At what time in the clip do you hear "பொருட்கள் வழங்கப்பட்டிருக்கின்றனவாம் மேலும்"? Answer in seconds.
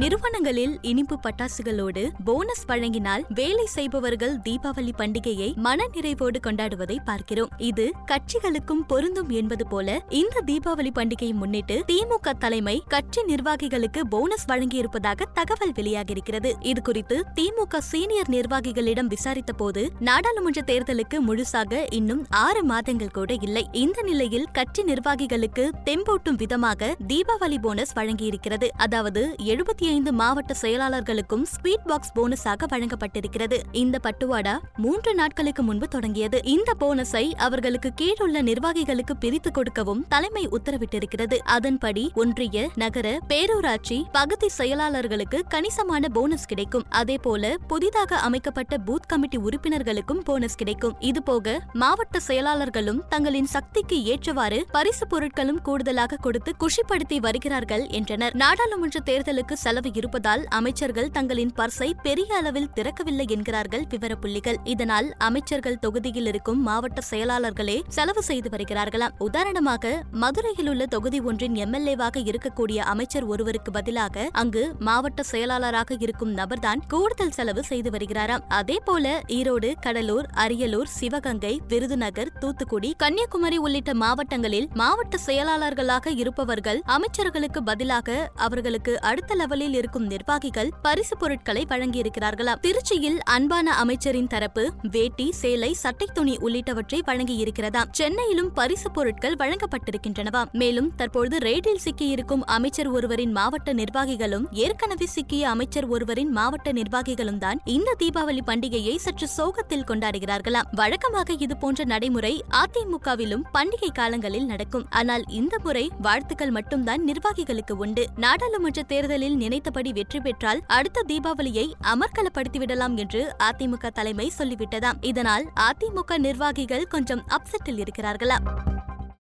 98.96-100.90